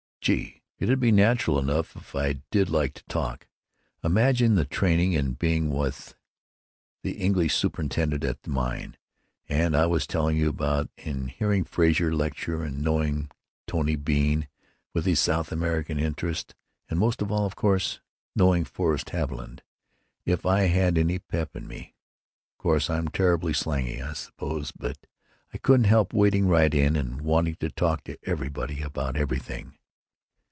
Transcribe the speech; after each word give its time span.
"Gee! 0.23 0.61
it'd 0.77 0.99
be 0.99 1.11
natural 1.11 1.57
enough 1.57 1.95
if 1.95 2.13
I 2.15 2.33
did 2.51 2.69
like 2.69 2.93
to 2.93 3.03
talk. 3.05 3.47
Imagine 4.03 4.53
the 4.53 4.65
training 4.65 5.13
in 5.13 5.33
being 5.33 5.71
with 5.71 6.13
the 7.01 7.13
English 7.13 7.55
superintendent 7.55 8.23
at 8.23 8.43
the 8.43 8.51
mine, 8.51 8.97
that 9.49 9.73
I 9.73 9.87
was 9.87 10.05
telling 10.05 10.37
you 10.37 10.47
about, 10.47 10.91
and 10.99 11.31
hearing 11.31 11.63
Frazer 11.63 12.13
lecture, 12.13 12.61
and 12.61 12.83
knowing 12.83 13.31
Tony 13.65 13.95
Bean 13.95 14.47
with 14.93 15.07
his 15.07 15.19
South 15.19 15.51
American 15.51 15.97
interests, 15.97 16.53
and 16.87 16.99
most 16.99 17.23
of 17.23 17.31
all, 17.31 17.47
of 17.47 17.55
course, 17.55 17.99
knowing 18.35 18.63
Forrest 18.63 19.09
Haviland. 19.09 19.61
If 20.23 20.45
I 20.45 20.65
had 20.67 20.99
any 20.99 21.17
pep 21.17 21.55
in 21.55 21.67
me——Course 21.67 22.91
I'm 22.91 23.07
terribly 23.07 23.53
slangy, 23.53 23.99
I 23.99 24.13
suppose, 24.13 24.69
but 24.71 24.99
I 25.51 25.57
couldn't 25.57 25.85
help 25.85 26.13
wading 26.13 26.47
right 26.47 26.73
in 26.75 26.95
and 26.95 27.21
wanting 27.23 27.55
to 27.55 27.71
talk 27.71 28.03
to 28.03 28.19
everybody 28.23 28.83
about 28.83 29.15
everything." 29.17 29.79